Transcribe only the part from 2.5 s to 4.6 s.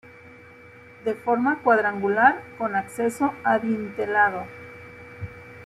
con acceso adintelado.